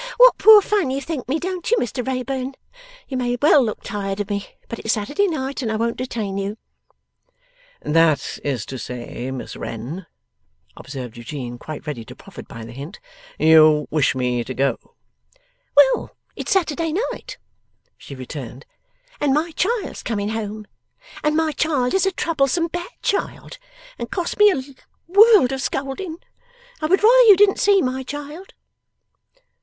'What 0.17 0.39
poor 0.39 0.63
fun 0.63 0.89
you 0.89 0.99
think 0.99 1.29
me; 1.29 1.37
don't 1.39 1.69
you, 1.69 1.77
Mr 1.77 2.03
Wrayburn? 2.03 2.55
You 3.07 3.17
may 3.17 3.37
well 3.39 3.63
look 3.63 3.83
tired 3.83 4.19
of 4.19 4.31
me. 4.31 4.47
But 4.67 4.79
it's 4.79 4.93
Saturday 4.95 5.27
night, 5.27 5.61
and 5.61 5.71
I 5.71 5.75
won't 5.75 5.95
detain 5.97 6.39
you.' 6.39 6.57
'That 7.81 8.39
is 8.43 8.65
to 8.65 8.79
say, 8.79 9.29
Miss 9.29 9.55
Wren,' 9.55 10.07
observed 10.75 11.17
Eugene, 11.17 11.59
quite 11.59 11.85
ready 11.85 12.03
to 12.05 12.15
profit 12.15 12.47
by 12.47 12.65
the 12.65 12.71
hint, 12.71 12.99
'you 13.37 13.87
wish 13.91 14.15
me 14.15 14.43
to 14.43 14.55
go?' 14.55 14.79
'Well, 15.77 16.17
it's 16.35 16.51
Saturday 16.51 16.91
night,' 17.11 17.37
she 17.95 18.15
returned, 18.15 18.65
'and 19.19 19.35
my 19.35 19.51
child's 19.51 20.01
coming 20.01 20.29
home. 20.29 20.65
And 21.23 21.37
my 21.37 21.51
child 21.51 21.93
is 21.93 22.07
a 22.07 22.11
troublesome 22.11 22.69
bad 22.69 22.89
child, 23.03 23.59
and 23.99 24.09
costs 24.09 24.37
me 24.39 24.49
a 24.51 24.63
world 25.05 25.51
of 25.51 25.61
scolding. 25.61 26.17
I 26.81 26.87
would 26.87 27.03
rather 27.03 27.23
you 27.25 27.37
didn't 27.37 27.59
see 27.59 27.83
my 27.83 28.01
child. 28.01 28.53